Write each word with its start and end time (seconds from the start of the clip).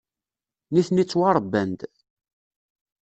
Nitni 0.73 1.03
ttwaṛebban-d. 1.03 1.81